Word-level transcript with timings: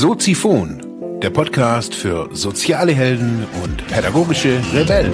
Soziphon, 0.00 1.20
der 1.20 1.30
Podcast 1.30 1.92
für 1.92 2.28
soziale 2.32 2.92
Helden 2.92 3.44
und 3.64 3.84
pädagogische 3.88 4.60
Rebellen. 4.72 5.12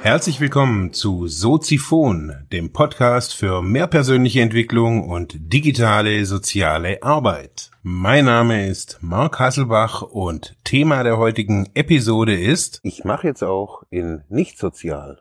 Herzlich 0.00 0.40
willkommen 0.40 0.94
zu 0.94 1.26
Soziphon, 1.26 2.32
dem 2.50 2.72
Podcast 2.72 3.34
für 3.34 3.60
mehr 3.60 3.88
persönliche 3.88 4.40
Entwicklung 4.40 5.06
und 5.06 5.36
digitale 5.38 6.24
soziale 6.24 7.02
Arbeit. 7.02 7.70
Mein 7.82 8.24
Name 8.24 8.68
ist 8.68 9.00
Marc 9.02 9.38
Hasselbach 9.38 10.00
und 10.00 10.56
Thema 10.64 11.02
der 11.02 11.18
heutigen 11.18 11.68
Episode 11.74 12.34
ist 12.40 12.80
Ich 12.84 13.04
mache 13.04 13.26
jetzt 13.26 13.44
auch 13.44 13.82
in 13.90 14.22
nicht 14.30 14.56
sozial. 14.56 15.20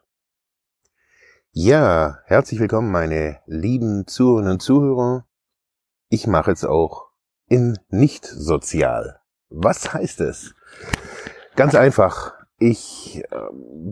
Ja, 1.60 2.20
herzlich 2.26 2.60
willkommen, 2.60 2.92
meine 2.92 3.38
lieben 3.48 4.06
Zuhörerinnen 4.06 4.52
und 4.52 4.62
Zuhörer. 4.62 5.26
Ich 6.08 6.28
mache 6.28 6.52
jetzt 6.52 6.66
auch 6.66 7.08
in 7.50 7.80
nicht 7.90 8.28
sozial. 8.28 9.22
Was 9.50 9.92
heißt 9.92 10.22
es? 10.22 10.54
Ganz 11.56 11.74
einfach. 11.74 12.36
Ich 12.60 13.24
äh, 13.32 13.38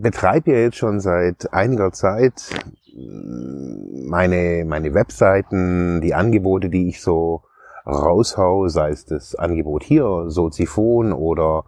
betreibe 0.00 0.52
ja 0.52 0.58
jetzt 0.58 0.76
schon 0.76 1.00
seit 1.00 1.52
einiger 1.52 1.90
Zeit 1.90 2.50
mm, 2.94 4.06
meine, 4.10 4.64
meine 4.64 4.94
Webseiten, 4.94 6.00
die 6.00 6.14
Angebote, 6.14 6.70
die 6.70 6.88
ich 6.88 7.02
so 7.02 7.42
raushau, 7.84 8.68
sei 8.68 8.90
es 8.90 9.06
das 9.06 9.34
Angebot 9.34 9.82
hier, 9.82 10.26
Soziphon 10.28 11.12
oder 11.12 11.64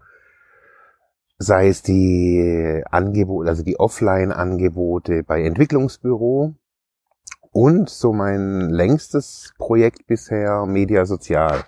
sei 1.39 1.69
es 1.69 1.83
die 1.83 2.83
Angebote, 2.91 3.49
also 3.49 3.63
die 3.63 3.79
Offline-Angebote 3.79 5.23
bei 5.23 5.43
Entwicklungsbüro 5.45 6.55
und 7.53 7.89
so 7.89 8.13
mein 8.13 8.71
längstes 8.71 9.55
Projekt 9.57 10.07
bisher 10.07 10.67
Media 10.67 11.07
Sozial. 11.07 11.65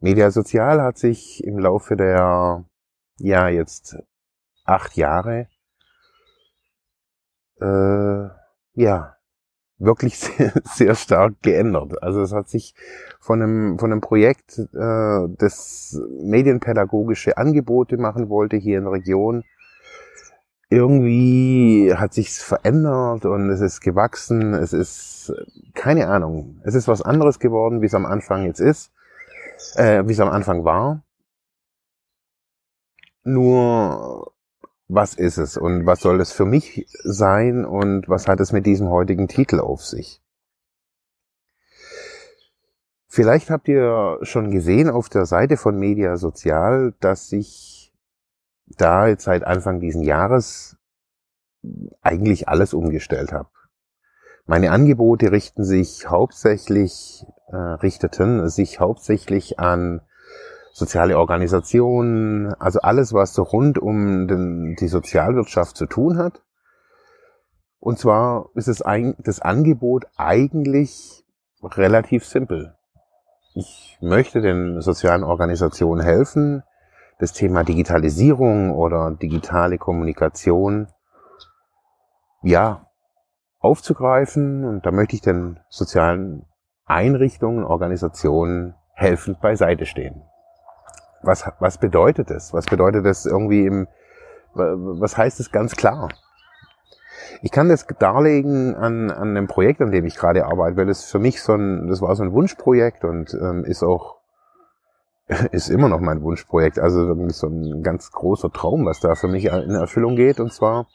Media 0.00 0.30
Sozial 0.30 0.82
hat 0.82 0.98
sich 0.98 1.42
im 1.42 1.58
Laufe 1.58 1.96
der, 1.96 2.64
ja, 3.18 3.48
jetzt 3.48 3.96
acht 4.64 4.94
Jahre, 4.96 5.48
äh, 7.60 8.28
ja, 8.74 9.15
wirklich 9.78 10.18
sehr, 10.18 10.52
sehr 10.64 10.94
stark 10.94 11.34
geändert. 11.42 12.02
Also 12.02 12.22
es 12.22 12.32
hat 12.32 12.48
sich 12.48 12.74
von 13.20 13.42
einem, 13.42 13.78
von 13.78 13.92
einem 13.92 14.00
Projekt, 14.00 14.58
äh, 14.58 15.28
das 15.38 16.00
medienpädagogische 16.22 17.36
Angebote 17.36 17.96
machen 17.96 18.28
wollte 18.28 18.56
hier 18.56 18.78
in 18.78 18.84
der 18.84 18.92
Region, 18.92 19.44
irgendwie 20.68 21.94
hat 21.94 22.12
sich's 22.12 22.42
verändert 22.42 23.24
und 23.24 23.50
es 23.50 23.60
ist 23.60 23.80
gewachsen. 23.80 24.52
Es 24.54 24.72
ist 24.72 25.32
keine 25.74 26.08
Ahnung. 26.08 26.60
Es 26.64 26.74
ist 26.74 26.88
was 26.88 27.02
anderes 27.02 27.38
geworden, 27.38 27.82
wie 27.82 27.86
es 27.86 27.94
am 27.94 28.06
Anfang 28.06 28.46
jetzt 28.46 28.60
ist, 28.60 28.90
äh, 29.76 30.02
wie 30.06 30.12
es 30.12 30.20
am 30.20 30.28
Anfang 30.28 30.64
war. 30.64 31.02
Nur 33.22 34.32
was 34.88 35.14
ist 35.14 35.38
es 35.38 35.56
und 35.56 35.86
was 35.86 36.00
soll 36.00 36.20
es 36.20 36.32
für 36.32 36.44
mich 36.44 36.86
sein 37.02 37.64
und 37.64 38.08
was 38.08 38.28
hat 38.28 38.40
es 38.40 38.52
mit 38.52 38.66
diesem 38.66 38.88
heutigen 38.88 39.28
Titel 39.28 39.60
auf 39.60 39.84
sich? 39.84 40.22
Vielleicht 43.08 43.50
habt 43.50 43.66
ihr 43.68 44.18
schon 44.22 44.50
gesehen 44.50 44.90
auf 44.90 45.08
der 45.08 45.26
Seite 45.26 45.56
von 45.56 45.78
Media 45.78 46.16
Sozial, 46.16 46.94
dass 47.00 47.32
ich 47.32 47.94
da 48.66 49.06
jetzt 49.06 49.24
seit 49.24 49.44
Anfang 49.44 49.80
diesen 49.80 50.02
Jahres 50.02 50.76
eigentlich 52.02 52.48
alles 52.48 52.74
umgestellt 52.74 53.32
habe. 53.32 53.48
Meine 54.44 54.70
Angebote 54.70 55.32
richten 55.32 55.64
sich 55.64 56.08
hauptsächlich, 56.08 57.26
äh, 57.48 57.56
richteten 57.56 58.48
sich 58.48 58.78
hauptsächlich 58.78 59.58
an 59.58 60.02
soziale 60.76 61.18
Organisationen, 61.18 62.52
also 62.58 62.80
alles, 62.80 63.14
was 63.14 63.32
so 63.32 63.44
rund 63.44 63.78
um 63.78 64.28
den, 64.28 64.76
die 64.78 64.88
Sozialwirtschaft 64.88 65.74
zu 65.74 65.86
tun 65.86 66.18
hat. 66.18 66.42
Und 67.80 67.98
zwar 67.98 68.50
ist 68.52 68.68
es 68.68 68.82
ein, 68.82 69.14
das 69.18 69.40
Angebot 69.40 70.04
eigentlich 70.18 71.24
relativ 71.62 72.26
simpel. 72.26 72.74
Ich 73.54 73.96
möchte 74.02 74.42
den 74.42 74.82
sozialen 74.82 75.24
Organisationen 75.24 76.04
helfen, 76.04 76.62
das 77.18 77.32
Thema 77.32 77.64
Digitalisierung 77.64 78.70
oder 78.70 79.12
digitale 79.12 79.78
Kommunikation, 79.78 80.88
ja, 82.42 82.86
aufzugreifen. 83.60 84.66
Und 84.66 84.84
da 84.84 84.90
möchte 84.90 85.16
ich 85.16 85.22
den 85.22 85.58
sozialen 85.70 86.44
Einrichtungen, 86.84 87.64
Organisationen 87.64 88.74
helfend 88.92 89.40
beiseite 89.40 89.86
stehen 89.86 90.22
was, 91.22 91.44
was 91.58 91.78
bedeutet 91.78 92.30
es? 92.30 92.52
Was 92.52 92.66
bedeutet 92.66 93.06
es 93.06 93.26
irgendwie 93.26 93.66
im, 93.66 93.88
was 94.54 95.16
heißt 95.16 95.40
es 95.40 95.50
ganz 95.52 95.76
klar? 95.76 96.08
Ich 97.42 97.50
kann 97.50 97.68
das 97.68 97.86
darlegen 97.98 98.74
an, 98.74 99.10
an 99.10 99.30
einem 99.30 99.46
Projekt, 99.46 99.80
an 99.80 99.90
dem 99.90 100.06
ich 100.06 100.16
gerade 100.16 100.46
arbeite, 100.46 100.76
weil 100.76 100.88
es 100.88 101.04
für 101.04 101.18
mich 101.18 101.42
so 101.42 101.54
ein, 101.54 101.88
das 101.88 102.00
war 102.00 102.14
so 102.16 102.22
ein 102.22 102.32
Wunschprojekt 102.32 103.04
und 103.04 103.34
ähm, 103.34 103.64
ist 103.64 103.82
auch, 103.82 104.16
ist 105.52 105.68
immer 105.68 105.88
noch 105.88 106.00
mein 106.00 106.22
Wunschprojekt. 106.22 106.78
Also 106.78 107.06
irgendwie 107.06 107.32
so 107.32 107.48
ein 107.48 107.82
ganz 107.82 108.10
großer 108.10 108.50
Traum, 108.52 108.86
was 108.86 109.00
da 109.00 109.14
für 109.14 109.28
mich 109.28 109.46
in 109.46 109.74
Erfüllung 109.74 110.16
geht. 110.16 110.40
Und 110.40 110.52
zwar 110.52 110.86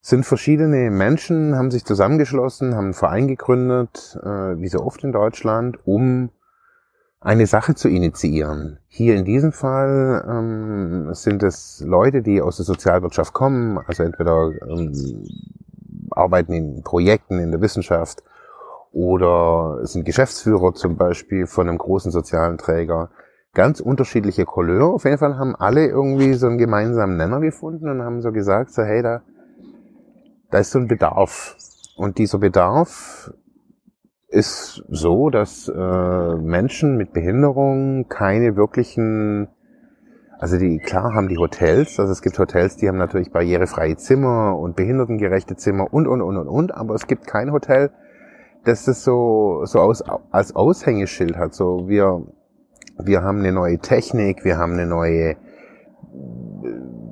sind 0.00 0.24
verschiedene 0.24 0.90
Menschen, 0.90 1.56
haben 1.56 1.70
sich 1.70 1.84
zusammengeschlossen, 1.84 2.74
haben 2.74 2.86
einen 2.86 2.94
Verein 2.94 3.28
gegründet, 3.28 4.18
äh, 4.22 4.58
wie 4.60 4.68
so 4.68 4.80
oft 4.80 5.04
in 5.04 5.12
Deutschland, 5.12 5.78
um 5.86 6.30
eine 7.20 7.46
Sache 7.46 7.74
zu 7.74 7.88
initiieren. 7.88 8.78
Hier 8.86 9.16
in 9.16 9.24
diesem 9.24 9.52
Fall 9.52 10.24
ähm, 10.28 11.14
sind 11.14 11.42
es 11.42 11.82
Leute, 11.84 12.22
die 12.22 12.40
aus 12.40 12.56
der 12.56 12.64
Sozialwirtschaft 12.64 13.32
kommen, 13.32 13.78
also 13.78 14.04
entweder 14.04 14.52
ähm, 14.68 15.24
arbeiten 16.10 16.52
in 16.52 16.82
Projekten 16.82 17.38
in 17.38 17.50
der 17.50 17.60
Wissenschaft 17.60 18.22
oder 18.92 19.84
sind 19.86 20.04
Geschäftsführer 20.04 20.74
zum 20.74 20.96
Beispiel 20.96 21.46
von 21.46 21.68
einem 21.68 21.78
großen 21.78 22.10
sozialen 22.10 22.56
Träger. 22.56 23.10
Ganz 23.52 23.80
unterschiedliche 23.80 24.44
Couleur. 24.44 24.94
Auf 24.94 25.04
jeden 25.04 25.18
Fall 25.18 25.38
haben 25.38 25.56
alle 25.56 25.86
irgendwie 25.86 26.34
so 26.34 26.46
einen 26.46 26.58
gemeinsamen 26.58 27.16
Nenner 27.16 27.40
gefunden 27.40 27.88
und 27.88 28.02
haben 28.02 28.22
so 28.22 28.30
gesagt, 28.30 28.72
so 28.72 28.82
hey, 28.82 29.02
da, 29.02 29.22
da 30.50 30.58
ist 30.58 30.70
so 30.70 30.78
ein 30.78 30.86
Bedarf. 30.86 31.56
Und 31.96 32.18
dieser 32.18 32.38
Bedarf 32.38 33.32
ist 34.28 34.84
so, 34.88 35.30
dass 35.30 35.68
äh, 35.68 36.34
Menschen 36.36 36.96
mit 36.96 37.12
Behinderung 37.12 38.08
keine 38.08 38.56
wirklichen, 38.56 39.48
also 40.38 40.58
die 40.58 40.78
klar 40.78 41.14
haben 41.14 41.28
die 41.28 41.38
Hotels, 41.38 41.98
also 41.98 42.12
es 42.12 42.20
gibt 42.20 42.38
Hotels, 42.38 42.76
die 42.76 42.88
haben 42.88 42.98
natürlich 42.98 43.32
barrierefreie 43.32 43.96
Zimmer 43.96 44.58
und 44.58 44.76
behindertengerechte 44.76 45.56
Zimmer 45.56 45.92
und 45.92 46.06
und 46.06 46.20
und 46.20 46.36
und 46.36 46.48
und, 46.48 46.74
aber 46.74 46.94
es 46.94 47.06
gibt 47.06 47.26
kein 47.26 47.52
Hotel, 47.52 47.90
das 48.64 48.84
das 48.84 49.02
so 49.02 49.62
so 49.64 49.80
aus, 49.80 50.04
als 50.30 50.54
Aushängeschild 50.54 51.36
hat. 51.38 51.54
So 51.54 51.88
wir 51.88 52.26
wir 52.98 53.22
haben 53.22 53.38
eine 53.38 53.52
neue 53.52 53.78
Technik, 53.78 54.44
wir 54.44 54.58
haben 54.58 54.72
eine 54.74 54.86
neue, 54.86 55.36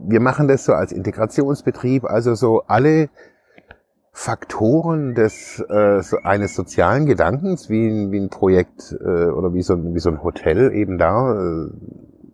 wir 0.07 0.21
machen 0.21 0.49
das 0.49 0.65
so 0.65 0.75
als 0.75 0.93
Integrationsbetrieb, 0.93 2.05
also 2.05 2.35
so 2.35 2.65
alle 2.67 3.09
Faktoren 4.19 5.15
des 5.15 5.63
äh, 5.69 6.01
so 6.01 6.17
eines 6.23 6.55
sozialen 6.55 7.05
Gedankens, 7.05 7.69
wie, 7.69 8.11
wie 8.11 8.19
ein 8.19 8.31
Projekt 8.31 8.97
äh, 8.99 9.27
oder 9.27 9.53
wie 9.53 9.61
so, 9.61 9.77
wie 9.95 9.99
so 9.99 10.09
ein 10.09 10.23
Hotel 10.23 10.73
eben 10.73 10.97
da 10.97 11.35
äh, 11.35 11.69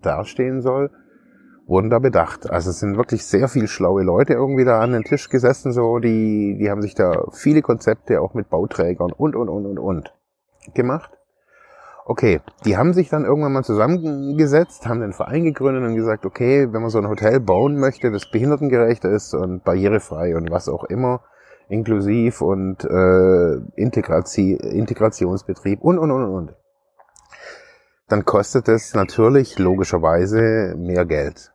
dastehen 0.00 0.62
soll, 0.62 0.90
wurden 1.66 1.90
da 1.90 1.98
bedacht. 1.98 2.48
Also 2.48 2.70
es 2.70 2.78
sind 2.78 2.96
wirklich 2.96 3.26
sehr 3.26 3.48
viel 3.48 3.66
schlaue 3.66 4.04
Leute 4.04 4.32
irgendwie 4.32 4.64
da 4.64 4.78
an 4.78 4.92
den 4.92 5.02
Tisch 5.02 5.28
gesessen, 5.28 5.72
so 5.72 5.98
die, 5.98 6.56
die 6.56 6.70
haben 6.70 6.82
sich 6.82 6.94
da 6.94 7.24
viele 7.32 7.62
Konzepte 7.62 8.20
auch 8.20 8.32
mit 8.32 8.48
Bauträgern 8.48 9.10
und 9.10 9.34
und 9.34 9.48
und 9.48 9.66
und 9.66 9.78
und 9.80 10.14
gemacht. 10.74 11.10
Okay, 12.04 12.40
die 12.64 12.76
haben 12.76 12.92
sich 12.92 13.08
dann 13.08 13.24
irgendwann 13.24 13.54
mal 13.54 13.64
zusammengesetzt, 13.64 14.86
haben 14.86 15.00
den 15.00 15.12
Verein 15.12 15.42
gegründet 15.42 15.82
und 15.82 15.96
gesagt, 15.96 16.26
okay, 16.26 16.72
wenn 16.72 16.80
man 16.80 16.90
so 16.90 16.98
ein 16.98 17.08
Hotel 17.08 17.40
bauen 17.40 17.76
möchte, 17.80 18.12
das 18.12 18.30
behindertengerecht 18.30 19.04
ist 19.04 19.34
und 19.34 19.64
barrierefrei 19.64 20.36
und 20.36 20.48
was 20.52 20.68
auch 20.68 20.84
immer, 20.84 21.22
inklusiv 21.68 22.40
und 22.40 22.84
äh, 22.84 23.54
Integration, 23.80 24.58
Integrationsbetrieb 24.58 25.80
und, 25.80 25.98
und, 25.98 26.10
und, 26.10 26.24
und. 26.24 26.54
Dann 28.08 28.24
kostet 28.24 28.68
es 28.68 28.94
natürlich 28.94 29.58
logischerweise 29.58 30.74
mehr 30.76 31.06
Geld. 31.06 31.52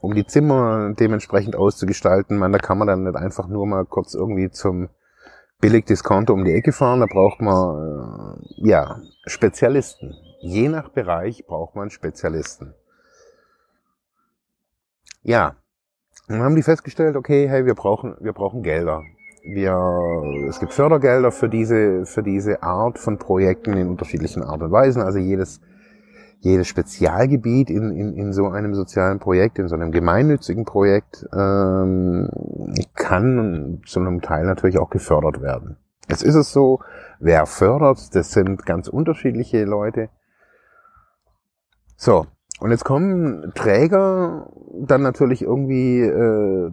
Um 0.00 0.14
die 0.14 0.26
Zimmer 0.26 0.94
dementsprechend 0.98 1.56
auszugestalten, 1.56 2.38
man, 2.38 2.52
da 2.52 2.58
kann 2.58 2.78
man 2.78 2.88
dann 2.88 3.04
nicht 3.04 3.16
einfach 3.16 3.48
nur 3.48 3.66
mal 3.66 3.84
kurz 3.84 4.14
irgendwie 4.14 4.50
zum 4.50 4.88
Billigdiscounter 5.60 6.32
um 6.32 6.44
die 6.44 6.54
Ecke 6.54 6.72
fahren, 6.72 7.00
da 7.00 7.06
braucht 7.06 7.42
man 7.42 8.38
äh, 8.38 8.68
ja 8.68 9.00
Spezialisten. 9.26 10.14
Je 10.40 10.70
nach 10.70 10.88
Bereich 10.88 11.44
braucht 11.46 11.76
man 11.76 11.90
Spezialisten. 11.90 12.72
Ja, 15.22 15.56
dann 16.28 16.42
haben 16.42 16.56
die 16.56 16.62
festgestellt, 16.62 17.16
okay, 17.16 17.46
hey, 17.46 17.66
wir 17.66 17.74
brauchen, 17.74 18.16
wir 18.20 18.32
brauchen 18.32 18.62
Gelder. 18.62 19.02
Wir, 19.42 20.46
es 20.48 20.60
gibt 20.60 20.72
Fördergelder 20.72 21.32
für 21.32 21.48
diese, 21.48 22.04
für 22.04 22.22
diese 22.22 22.62
Art 22.62 22.98
von 22.98 23.18
Projekten 23.18 23.72
in 23.74 23.88
unterschiedlichen 23.88 24.42
Art 24.42 24.62
und 24.62 24.70
Weisen. 24.70 25.02
Also 25.02 25.18
jedes, 25.18 25.60
jedes 26.40 26.68
Spezialgebiet 26.68 27.70
in, 27.70 27.90
in, 27.90 28.14
in 28.14 28.32
so 28.32 28.48
einem 28.48 28.74
sozialen 28.74 29.18
Projekt, 29.18 29.58
in 29.58 29.68
so 29.68 29.74
einem 29.74 29.92
gemeinnützigen 29.92 30.64
Projekt, 30.64 31.26
ähm, 31.32 32.28
kann 32.94 33.82
zu 33.86 34.00
einem 34.00 34.20
Teil 34.20 34.44
natürlich 34.44 34.78
auch 34.78 34.90
gefördert 34.90 35.40
werden. 35.40 35.76
Jetzt 36.08 36.22
ist 36.22 36.34
es 36.34 36.52
so, 36.52 36.80
wer 37.18 37.46
fördert, 37.46 38.14
das 38.14 38.32
sind 38.32 38.66
ganz 38.66 38.88
unterschiedliche 38.88 39.64
Leute. 39.64 40.08
So, 41.96 42.26
und 42.60 42.70
jetzt 42.70 42.84
kommen 42.84 43.52
Träger 43.54 44.50
dann 44.80 45.02
natürlich 45.02 45.42
irgendwie 45.42 46.00
äh, 46.00 46.70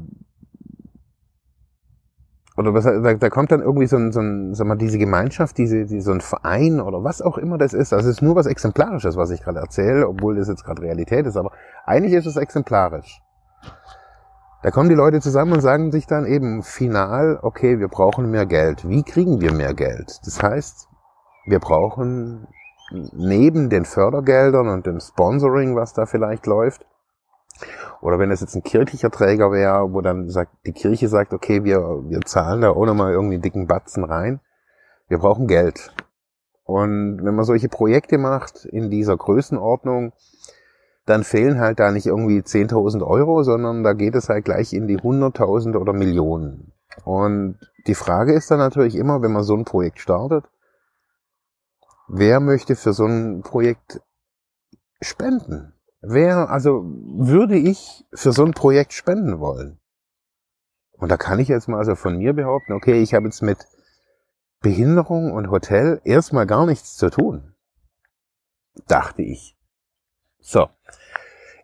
oder 2.57 2.73
was, 2.73 2.85
da, 2.85 3.13
da 3.13 3.29
kommt 3.29 3.51
dann 3.51 3.61
irgendwie 3.61 3.85
so 3.85 3.97
ein, 3.97 4.11
so 4.11 4.19
ein, 4.19 4.55
sag 4.55 4.65
mal, 4.65 4.75
diese 4.75 4.97
Gemeinschaft, 4.97 5.57
diese, 5.57 5.85
die, 5.85 6.01
so 6.01 6.11
ein 6.11 6.21
Verein 6.21 6.81
oder 6.81 7.03
was 7.03 7.21
auch 7.21 7.37
immer 7.37 7.59
das 7.59 7.73
ist. 7.73 7.91
Es 7.91 8.05
ist 8.05 8.23
nur 8.23 8.35
was 8.35 8.47
Exemplarisches, 8.47 9.15
was 9.15 9.29
ich 9.29 9.43
gerade 9.43 9.59
erzähle, 9.59 10.07
obwohl 10.07 10.35
das 10.35 10.47
jetzt 10.47 10.63
gerade 10.63 10.81
Realität 10.81 11.27
ist, 11.27 11.37
aber 11.37 11.51
eigentlich 11.85 12.13
ist 12.13 12.25
es 12.25 12.35
exemplarisch. 12.35 13.21
Da 14.63 14.71
kommen 14.71 14.89
die 14.89 14.95
Leute 14.95 15.21
zusammen 15.21 15.53
und 15.53 15.61
sagen 15.61 15.91
sich 15.91 16.07
dann 16.07 16.25
eben 16.25 16.63
final, 16.63 17.37
okay, 17.43 17.79
wir 17.79 17.89
brauchen 17.89 18.31
mehr 18.31 18.47
Geld. 18.47 18.89
Wie 18.89 19.03
kriegen 19.03 19.39
wir 19.39 19.53
mehr 19.53 19.75
Geld? 19.75 20.19
Das 20.25 20.41
heißt, 20.41 20.87
wir 21.45 21.59
brauchen 21.59 22.47
neben 23.13 23.69
den 23.69 23.85
Fördergeldern 23.85 24.67
und 24.69 24.87
dem 24.87 24.99
Sponsoring, 24.99 25.75
was 25.75 25.93
da 25.93 26.07
vielleicht 26.07 26.47
läuft, 26.47 26.85
oder 28.07 28.19
wenn 28.19 28.31
es 28.31 28.39
jetzt 28.39 28.55
ein 28.55 28.63
kirchlicher 28.63 29.11
Träger 29.11 29.51
wäre, 29.51 29.91
wo 29.91 29.99
dann 29.99 30.29
sagt, 30.29 30.65
die 30.65 30.71
Kirche 30.71 31.09
sagt, 31.09 31.33
okay, 31.33 31.65
wir, 31.65 31.81
wir 32.07 32.21
zahlen 32.21 32.61
da 32.61 32.71
ohne 32.71 32.93
mal 32.93 33.11
irgendwie 33.11 33.33
einen 33.33 33.41
dicken 33.41 33.67
Batzen 33.67 34.05
rein. 34.05 34.39
Wir 35.09 35.17
brauchen 35.17 35.45
Geld. 35.45 35.93
Und 36.63 37.19
wenn 37.21 37.35
man 37.35 37.43
solche 37.43 37.67
Projekte 37.67 38.17
macht 38.17 38.63
in 38.63 38.89
dieser 38.89 39.17
Größenordnung, 39.17 40.13
dann 41.05 41.25
fehlen 41.25 41.59
halt 41.59 41.81
da 41.81 41.91
nicht 41.91 42.05
irgendwie 42.05 42.39
10.000 42.39 43.05
Euro, 43.05 43.43
sondern 43.43 43.83
da 43.83 43.91
geht 43.91 44.15
es 44.15 44.29
halt 44.29 44.45
gleich 44.45 44.71
in 44.71 44.87
die 44.87 44.99
100.000 44.99 45.75
oder 45.75 45.91
Millionen. 45.91 46.71
Und 47.03 47.59
die 47.87 47.95
Frage 47.95 48.31
ist 48.31 48.49
dann 48.49 48.59
natürlich 48.59 48.95
immer, 48.95 49.21
wenn 49.21 49.33
man 49.33 49.43
so 49.43 49.53
ein 49.53 49.65
Projekt 49.65 49.99
startet, 49.99 50.45
wer 52.07 52.39
möchte 52.39 52.77
für 52.77 52.93
so 52.93 53.05
ein 53.05 53.41
Projekt 53.41 53.99
spenden? 55.01 55.73
Wer, 56.09 56.49
also 56.49 56.85
würde 56.85 57.57
ich 57.57 58.05
für 58.13 58.31
so 58.31 58.45
ein 58.45 58.53
Projekt 58.53 58.93
spenden 58.93 59.41
wollen? 59.41 59.77
Und 60.93 61.11
da 61.11 61.17
kann 61.17 61.39
ich 61.39 61.49
jetzt 61.49 61.67
mal 61.67 61.79
also 61.79 61.95
von 61.95 62.17
mir 62.17 62.33
behaupten, 62.33 62.71
okay, 62.71 63.01
ich 63.01 63.13
habe 63.13 63.25
jetzt 63.25 63.41
mit 63.41 63.67
Behinderung 64.61 65.33
und 65.33 65.51
Hotel 65.51 65.99
erstmal 66.05 66.47
gar 66.47 66.65
nichts 66.65 66.95
zu 66.95 67.09
tun. 67.09 67.53
Dachte 68.87 69.21
ich. 69.21 69.57
So. 70.39 70.69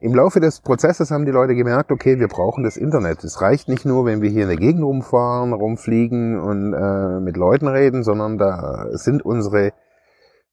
Im 0.01 0.13
Laufe 0.13 0.41
des 0.41 0.59
Prozesses 0.59 1.09
haben 1.09 1.25
die 1.25 1.31
Leute 1.31 1.55
gemerkt, 1.55 1.89
okay, 1.89 2.19
wir 2.19 2.27
brauchen 2.27 2.65
das 2.65 2.75
Internet. 2.75 3.23
Es 3.23 3.39
reicht 3.39 3.69
nicht 3.69 3.85
nur, 3.85 4.05
wenn 4.05 4.21
wir 4.21 4.29
hier 4.29 4.43
in 4.43 4.49
der 4.49 4.57
Gegend 4.57 4.83
rumfahren, 4.83 5.53
rumfliegen 5.53 6.37
und 6.37 6.73
äh, 6.73 7.21
mit 7.21 7.37
Leuten 7.37 7.69
reden, 7.69 8.03
sondern 8.03 8.37
da 8.37 8.89
sind 8.91 9.23
unsere 9.23 9.71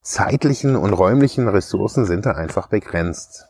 zeitlichen 0.00 0.76
und 0.76 0.92
räumlichen 0.92 1.48
Ressourcen 1.48 2.04
sind 2.04 2.25
da 2.25 2.32
einfach 2.32 2.69
begrenzt. 2.69 3.50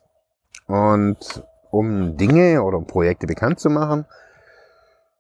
Und 0.71 1.43
um 1.73 2.17
Dinge 2.17 2.63
oder 2.63 2.81
Projekte 2.81 3.27
bekannt 3.27 3.59
zu 3.59 3.71
machen, 3.71 4.05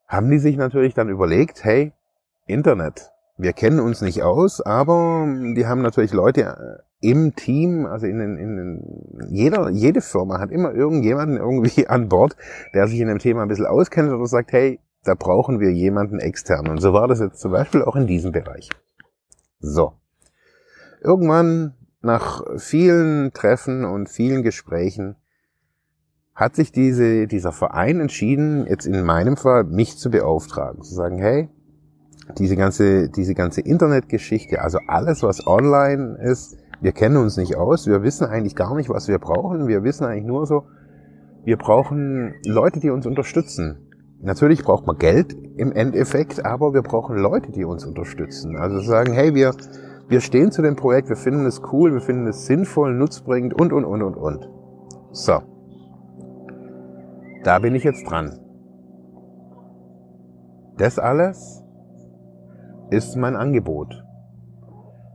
haben 0.06 0.31
die 0.31 0.38
sich 0.38 0.56
natürlich 0.56 0.94
dann 0.94 1.08
überlegt, 1.08 1.64
hey, 1.64 1.93
Internet. 2.47 3.11
Wir 3.37 3.52
kennen 3.52 3.81
uns 3.81 4.00
nicht 4.00 4.23
aus, 4.23 4.61
aber 4.61 5.26
die 5.56 5.67
haben 5.67 5.82
natürlich 5.82 6.12
Leute 6.12 6.43
äh, 6.43 7.08
im 7.11 7.35
Team, 7.35 7.85
also 7.87 8.06
in, 8.06 8.20
in, 8.20 8.38
in 8.38 9.29
jeder, 9.31 9.70
jede 9.70 10.02
Firma 10.02 10.38
hat 10.38 10.52
immer 10.52 10.73
irgendjemanden 10.73 11.38
irgendwie 11.38 11.87
an 11.88 12.08
Bord, 12.08 12.37
der 12.73 12.87
sich 12.87 13.00
in 13.00 13.08
dem 13.08 13.19
Thema 13.19 13.43
ein 13.43 13.49
bisschen 13.49 13.67
auskennt 13.67 14.12
oder 14.12 14.26
sagt, 14.26 14.53
hey, 14.53 14.79
da 15.03 15.14
brauchen 15.14 15.58
wir 15.58 15.73
jemanden 15.73 16.20
extern. 16.20 16.69
Und 16.69 16.79
so 16.79 16.93
war 16.93 17.08
das 17.08 17.19
jetzt 17.19 17.41
zum 17.41 17.50
Beispiel 17.50 17.82
auch 17.82 17.96
in 17.96 18.06
diesem 18.06 18.31
Bereich. 18.31 18.69
So. 19.58 19.94
Irgendwann 21.03 21.75
nach 22.03 22.44
vielen 22.58 23.32
Treffen 23.32 23.85
und 23.85 24.08
vielen 24.08 24.44
Gesprächen 24.44 25.17
hat 26.41 26.57
sich 26.57 26.73
diese, 26.73 27.27
dieser 27.27 27.53
Verein 27.53 28.01
entschieden, 28.01 28.67
jetzt 28.67 28.87
in 28.87 29.05
meinem 29.05 29.37
Fall 29.37 29.65
mich 29.65 29.99
zu 29.99 30.11
beauftragen, 30.11 30.83
zu 30.83 30.95
sagen, 30.95 31.19
hey, 31.19 31.51
diese 32.39 32.57
ganze, 32.57 33.11
diese 33.11 33.35
ganze 33.35 33.61
Internetgeschichte, 33.61 34.63
also 34.63 34.79
alles, 34.87 35.23
was 35.23 35.47
online 35.47 36.17
ist, 36.23 36.57
wir 36.81 36.93
kennen 36.93 37.19
uns 37.19 37.37
nicht 37.37 37.57
aus, 37.57 37.87
wir 37.87 38.03
wissen 38.03 38.27
eigentlich 38.27 38.57
gar 38.57 38.75
nicht, 38.75 38.89
was 38.89 39.07
wir 39.07 39.19
brauchen, 39.19 39.69
wir 39.69 39.85
wissen 39.85 40.07
eigentlich 40.07 40.25
nur 40.25 40.47
so, 40.47 40.65
wir 41.45 41.59
brauchen 41.59 42.35
Leute, 42.47 42.81
die 42.81 42.89
uns 42.89 43.07
unterstützen. 43.07 43.77
Natürlich 44.23 44.63
braucht 44.63 44.87
man 44.87 44.97
Geld 44.97 45.37
im 45.57 45.73
Endeffekt, 45.73 46.43
aber 46.47 46.73
wir 46.73 46.83
brauchen 46.83 47.19
Leute, 47.19 47.53
die 47.53 47.67
uns 47.67 47.85
unterstützen. 47.85 48.57
Also 48.57 48.81
sagen, 48.81 49.13
hey, 49.13 49.35
wir, 49.35 49.53
wir 50.09 50.21
stehen 50.21 50.53
zu 50.53 50.63
dem 50.63 50.77
Projekt, 50.77 51.11
wir 51.11 51.17
finden 51.17 51.45
es 51.45 51.61
cool, 51.71 51.93
wir 51.93 52.01
finden 52.01 52.27
es 52.29 52.47
sinnvoll, 52.47 52.95
nutzbringend 52.95 53.53
und, 53.53 53.75
und, 53.75 53.85
und, 53.85 54.03
und, 54.03 54.15
und. 54.15 54.49
So. 55.13 55.43
Da 57.43 57.59
bin 57.59 57.75
ich 57.75 57.85
jetzt 57.85 58.09
dran. 58.09 58.39
Das 60.77 60.99
alles 60.99 61.63
ist 62.91 63.17
mein 63.17 63.37
Angebot. 63.37 64.05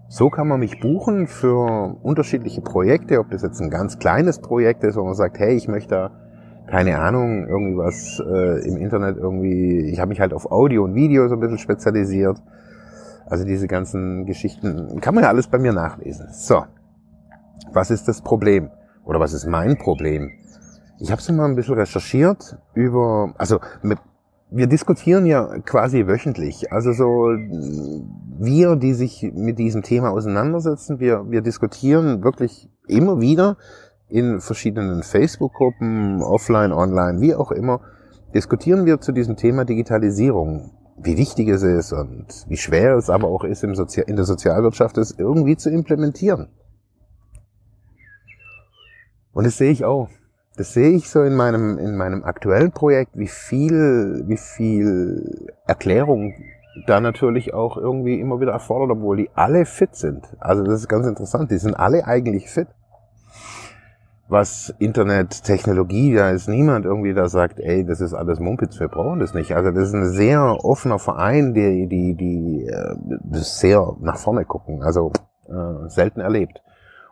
So 0.07 0.29
kann 0.29 0.47
man 0.47 0.59
mich 0.59 0.79
buchen 0.79 1.27
für 1.27 1.97
unterschiedliche 2.03 2.61
Projekte, 2.61 3.19
ob 3.19 3.31
das 3.31 3.41
jetzt 3.41 3.59
ein 3.59 3.69
ganz 3.69 3.99
kleines 3.99 4.39
Projekt 4.39 4.83
ist, 4.83 4.95
wo 4.95 5.03
man 5.03 5.15
sagt, 5.15 5.39
hey, 5.39 5.55
ich 5.55 5.67
möchte 5.67 6.11
keine 6.67 6.99
Ahnung, 6.99 7.47
irgendwie 7.47 7.77
was 7.77 8.19
äh, 8.19 8.67
im 8.67 8.77
Internet 8.77 9.17
irgendwie, 9.17 9.89
ich 9.91 9.99
habe 9.99 10.09
mich 10.09 10.19
halt 10.19 10.33
auf 10.33 10.51
Audio 10.51 10.83
und 10.83 10.95
Video 10.95 11.27
so 11.27 11.35
ein 11.35 11.39
bisschen 11.39 11.59
spezialisiert. 11.59 12.41
Also 13.27 13.45
diese 13.45 13.67
ganzen 13.67 14.25
Geschichten 14.25 14.99
kann 14.99 15.15
man 15.15 15.23
ja 15.23 15.29
alles 15.29 15.47
bei 15.47 15.57
mir 15.57 15.73
nachlesen. 15.73 16.27
So, 16.31 16.63
was 17.71 17.91
ist 17.91 18.07
das 18.07 18.21
Problem? 18.21 18.69
Oder 19.03 19.19
was 19.19 19.33
ist 19.33 19.45
mein 19.45 19.77
Problem? 19.77 20.31
Ich 20.97 21.11
habe 21.11 21.21
so 21.21 21.33
mal 21.33 21.45
ein 21.45 21.55
bisschen 21.55 21.73
recherchiert 21.73 22.57
über, 22.73 23.33
also 23.37 23.59
mit, 23.81 23.99
wir 24.49 24.67
diskutieren 24.67 25.25
ja 25.25 25.59
quasi 25.59 26.07
wöchentlich. 26.07 26.71
Also 26.71 26.93
so 26.93 27.31
wir, 28.37 28.75
die 28.77 28.93
sich 28.93 29.29
mit 29.33 29.59
diesem 29.59 29.83
Thema 29.83 30.11
auseinandersetzen, 30.11 30.99
wir, 30.99 31.29
wir 31.29 31.41
diskutieren 31.41 32.23
wirklich 32.23 32.69
immer 32.87 33.19
wieder 33.19 33.57
in 34.07 34.39
verschiedenen 34.39 35.03
Facebook-Gruppen, 35.03 36.21
offline, 36.21 36.71
online, 36.71 37.19
wie 37.19 37.35
auch 37.35 37.51
immer, 37.51 37.81
diskutieren 38.33 38.85
wir 38.85 39.01
zu 39.01 39.11
diesem 39.11 39.35
Thema 39.35 39.65
Digitalisierung. 39.65 40.71
Wie 40.97 41.17
wichtig 41.17 41.49
es 41.49 41.61
ist 41.61 41.91
und 41.91 42.27
wie 42.47 42.55
schwer 42.55 42.95
es 42.95 43.09
aber 43.09 43.27
auch 43.27 43.43
ist, 43.43 43.65
im 43.65 43.75
Sozi 43.75 43.99
in 43.99 44.15
der 44.15 44.23
Sozialwirtschaft 44.23 44.97
es 44.97 45.11
irgendwie 45.11 45.57
zu 45.57 45.69
implementieren. 45.69 46.47
Und 49.33 49.45
das 49.45 49.57
sehe 49.57 49.71
ich 49.71 49.83
auch 49.83 50.07
das 50.57 50.73
sehe 50.73 50.91
ich 50.91 51.09
so 51.09 51.23
in 51.23 51.35
meinem, 51.35 51.77
in 51.77 51.97
meinem 51.97 52.23
aktuellen 52.23 52.71
Projekt, 52.71 53.17
wie 53.17 53.27
viel, 53.27 54.23
wie 54.27 54.37
viel 54.37 55.51
Erklärung 55.67 56.33
da 56.87 56.99
natürlich 56.99 57.53
auch 57.53 57.77
irgendwie 57.77 58.19
immer 58.19 58.39
wieder 58.39 58.51
erfordert, 58.51 58.97
obwohl 58.97 59.17
die 59.17 59.29
alle 59.33 59.65
fit 59.65 59.95
sind. 59.95 60.27
Also 60.39 60.63
das 60.63 60.81
ist 60.81 60.87
ganz 60.87 61.07
interessant. 61.07 61.51
Die 61.51 61.57
sind 61.57 61.73
alle 61.73 62.05
eigentlich 62.05 62.49
fit. 62.49 62.67
Was 64.27 64.73
Internet, 64.79 65.43
Technologie, 65.43 66.15
da 66.15 66.31
ist 66.31 66.47
niemand 66.47 66.85
irgendwie, 66.85 67.13
da 67.13 67.29
sagt, 67.29 67.59
ey, 67.59 67.85
das 67.85 68.01
ist 68.01 68.13
alles 68.13 68.39
Mumpitz, 68.39 68.79
wir 68.79 68.87
brauchen 68.87 69.19
das 69.19 69.35
nicht. 69.35 69.55
Also 69.55 69.69
das 69.71 69.89
ist 69.89 69.93
ein 69.93 70.09
sehr 70.09 70.65
offener 70.65 70.97
Verein, 70.97 71.53
die, 71.53 71.87
die, 71.87 72.15
die 72.15 72.65
äh, 72.65 72.95
sehr 73.33 73.95
nach 73.99 74.17
vorne 74.17 74.45
gucken. 74.45 74.81
Also 74.81 75.11
äh, 75.47 75.89
selten 75.89 76.21
erlebt. 76.21 76.63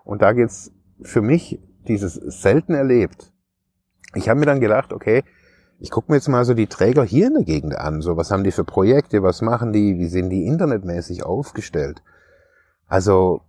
Und 0.04 0.22
da 0.22 0.34
geht's 0.34 0.72
für 1.02 1.22
mich 1.22 1.62
dieses 1.88 2.16
selten 2.16 2.74
erlebt 2.74 3.33
ich 4.16 4.30
habe 4.30 4.40
mir 4.40 4.46
dann 4.46 4.60
gedacht, 4.60 4.94
okay, 4.94 5.24
ich 5.80 5.92
gucke 5.92 6.12
mir 6.12 6.18
jetzt 6.18 6.30
mal 6.30 6.46
so 6.46 6.54
die 6.54 6.68
Träger 6.68 7.04
hier 7.04 7.28
in 7.28 7.34
der 7.34 7.44
Gegend 7.44 7.76
an. 7.76 8.02
So, 8.02 8.16
was 8.16 8.32
haben 8.32 8.44
die 8.44 8.52
für 8.52 8.64
Projekte, 8.64 9.24
was 9.24 9.42
machen 9.42 9.74
die, 9.74 9.98
wie 9.98 10.08
sind 10.08 10.30
die 10.30 10.46
internetmäßig 10.46 11.26
aufgestellt? 11.26 12.02
Also 12.88 13.42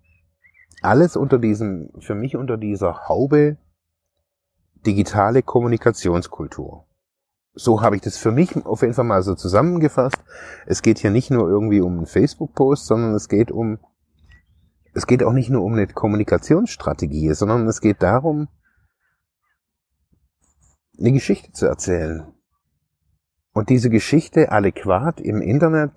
alles 0.82 1.16
unter 1.16 1.38
diesem, 1.38 1.90
für 2.00 2.14
mich 2.14 2.36
unter 2.36 2.56
dieser 2.56 3.08
Haube 3.08 3.56
digitale 4.84 5.42
Kommunikationskultur. 5.42 6.84
So 7.54 7.80
habe 7.80 7.96
ich 7.96 8.02
das 8.02 8.16
für 8.16 8.32
mich 8.32 8.66
auf 8.66 8.82
jeden 8.82 8.94
Fall 8.94 9.04
mal 9.04 9.22
so 9.22 9.34
zusammengefasst. 9.34 10.18
Es 10.66 10.82
geht 10.82 10.98
hier 10.98 11.10
nicht 11.10 11.30
nur 11.30 11.48
irgendwie 11.48 11.80
um 11.80 11.98
einen 11.98 12.06
Facebook-Post, 12.06 12.86
sondern 12.86 13.14
es 13.14 13.28
geht 13.28 13.52
um, 13.52 13.78
es 14.92 15.06
geht 15.06 15.22
auch 15.22 15.32
nicht 15.32 15.50
nur 15.50 15.62
um 15.62 15.74
eine 15.74 15.86
Kommunikationsstrategie, 15.86 17.32
sondern 17.32 17.68
es 17.68 17.80
geht 17.80 18.02
darum, 18.02 18.48
eine 20.98 21.12
Geschichte 21.12 21.52
zu 21.52 21.66
erzählen. 21.66 22.26
und 23.52 23.68
diese 23.68 23.88
Geschichte 23.88 24.50
adäquat 24.50 25.20
im 25.20 25.40
Internet 25.40 25.92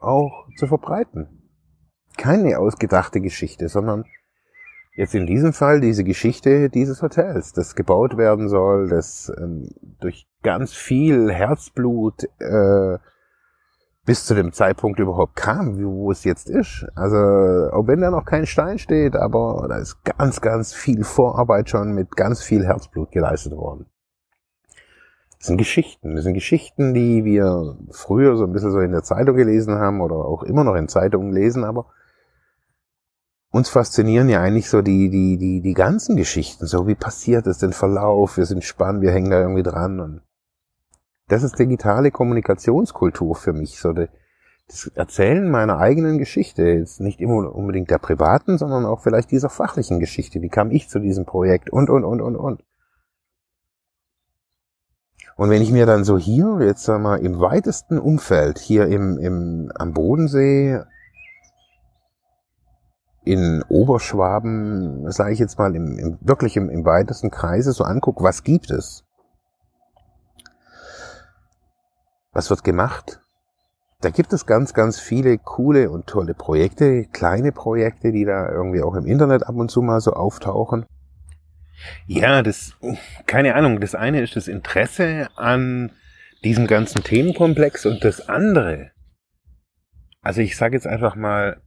auch 0.00 0.48
zu 0.56 0.66
verbreiten. 0.66 1.50
Keine 2.16 2.58
ausgedachte 2.58 3.20
Geschichte, 3.20 3.68
sondern 3.68 4.04
jetzt 4.96 5.14
in 5.14 5.26
diesem 5.26 5.52
Fall 5.52 5.80
diese 5.80 6.04
Geschichte 6.04 6.70
dieses 6.70 7.02
Hotels, 7.02 7.52
das 7.52 7.74
gebaut 7.74 8.16
werden 8.16 8.48
soll, 8.48 8.88
das 8.88 9.30
ähm, 9.38 9.68
durch 10.00 10.26
ganz 10.42 10.72
viel 10.72 11.30
Herzblut 11.30 12.24
äh, 12.38 12.98
bis 14.04 14.26
zu 14.26 14.34
dem 14.34 14.52
Zeitpunkt 14.52 14.98
überhaupt 14.98 15.36
kam, 15.36 15.80
wo 15.80 16.10
es 16.10 16.24
jetzt 16.24 16.50
ist. 16.50 16.86
Also, 16.94 17.16
auch 17.16 17.86
wenn 17.86 18.00
da 18.00 18.10
noch 18.10 18.24
kein 18.24 18.46
Stein 18.46 18.78
steht, 18.78 19.14
aber 19.14 19.66
da 19.68 19.76
ist 19.76 20.02
ganz, 20.04 20.40
ganz 20.40 20.74
viel 20.74 21.04
Vorarbeit 21.04 21.70
schon 21.70 21.92
mit 21.92 22.16
ganz 22.16 22.42
viel 22.42 22.64
Herzblut 22.64 23.12
geleistet 23.12 23.52
worden. 23.52 23.86
Das 25.42 25.48
sind 25.48 25.58
Geschichten. 25.58 26.14
Das 26.14 26.22
sind 26.22 26.34
Geschichten, 26.34 26.94
die 26.94 27.24
wir 27.24 27.76
früher 27.90 28.36
so 28.36 28.44
ein 28.44 28.52
bisschen 28.52 28.70
so 28.70 28.78
in 28.78 28.92
der 28.92 29.02
Zeitung 29.02 29.34
gelesen 29.34 29.74
haben 29.74 30.00
oder 30.00 30.14
auch 30.14 30.44
immer 30.44 30.62
noch 30.62 30.76
in 30.76 30.86
Zeitungen 30.86 31.32
lesen, 31.32 31.64
aber 31.64 31.86
uns 33.50 33.68
faszinieren 33.68 34.28
ja 34.28 34.40
eigentlich 34.40 34.70
so 34.70 34.82
die, 34.82 35.10
die, 35.10 35.38
die, 35.38 35.60
die 35.60 35.74
ganzen 35.74 36.16
Geschichten. 36.16 36.68
So, 36.68 36.86
wie 36.86 36.94
passiert 36.94 37.48
es, 37.48 37.58
den 37.58 37.72
Verlauf, 37.72 38.36
wir 38.36 38.46
sind 38.46 38.62
spannend, 38.62 39.02
wir 39.02 39.10
hängen 39.10 39.32
da 39.32 39.40
irgendwie 39.40 39.64
dran 39.64 39.98
und 39.98 40.22
das 41.26 41.42
ist 41.42 41.58
digitale 41.58 42.12
Kommunikationskultur 42.12 43.34
für 43.34 43.52
mich, 43.52 43.80
so 43.80 43.92
das 43.92 44.86
Erzählen 44.94 45.50
meiner 45.50 45.78
eigenen 45.78 46.18
Geschichte, 46.18 46.62
jetzt 46.62 47.00
nicht 47.00 47.20
immer 47.20 47.52
unbedingt 47.52 47.90
der 47.90 47.98
privaten, 47.98 48.58
sondern 48.58 48.86
auch 48.86 49.00
vielleicht 49.00 49.32
dieser 49.32 49.50
fachlichen 49.50 49.98
Geschichte. 49.98 50.40
Wie 50.40 50.50
kam 50.50 50.70
ich 50.70 50.88
zu 50.88 51.00
diesem 51.00 51.26
Projekt 51.26 51.68
und, 51.68 51.90
und, 51.90 52.04
und, 52.04 52.20
und, 52.20 52.36
und. 52.36 52.62
Und 55.36 55.50
wenn 55.50 55.62
ich 55.62 55.72
mir 55.72 55.86
dann 55.86 56.04
so 56.04 56.18
hier, 56.18 56.58
jetzt 56.60 56.84
sag 56.84 57.00
mal, 57.00 57.16
im 57.16 57.40
weitesten 57.40 57.98
Umfeld, 57.98 58.58
hier 58.58 58.86
im, 58.86 59.18
im, 59.18 59.72
am 59.74 59.92
Bodensee, 59.92 60.82
in 63.24 63.64
Oberschwaben, 63.68 65.10
sage 65.10 65.32
ich 65.32 65.38
jetzt 65.38 65.58
mal, 65.58 65.74
im, 65.74 65.98
im, 65.98 66.18
wirklich 66.20 66.56
im, 66.56 66.68
im 66.68 66.84
weitesten 66.84 67.30
Kreise 67.30 67.72
so 67.72 67.84
angucke, 67.84 68.22
was 68.22 68.42
gibt 68.42 68.70
es? 68.70 69.04
Was 72.32 72.50
wird 72.50 72.64
gemacht? 72.64 73.20
Da 74.00 74.10
gibt 74.10 74.32
es 74.32 74.46
ganz, 74.46 74.74
ganz 74.74 74.98
viele 74.98 75.38
coole 75.38 75.88
und 75.88 76.08
tolle 76.08 76.34
Projekte, 76.34 77.04
kleine 77.04 77.52
Projekte, 77.52 78.10
die 78.10 78.24
da 78.24 78.50
irgendwie 78.50 78.82
auch 78.82 78.94
im 78.94 79.06
Internet 79.06 79.46
ab 79.46 79.54
und 79.54 79.70
zu 79.70 79.80
mal 79.80 80.00
so 80.00 80.12
auftauchen. 80.12 80.86
Ja, 82.06 82.42
das, 82.42 82.76
keine 83.26 83.54
Ahnung, 83.54 83.80
das 83.80 83.94
eine 83.94 84.20
ist 84.20 84.36
das 84.36 84.48
Interesse 84.48 85.28
an 85.36 85.92
diesem 86.44 86.66
ganzen 86.66 87.04
Themenkomplex 87.04 87.86
und 87.86 88.04
das 88.04 88.28
andere, 88.28 88.90
also 90.20 90.40
ich 90.40 90.56
sage 90.56 90.76
jetzt 90.76 90.86
einfach 90.86 91.16
mal, 91.16 91.60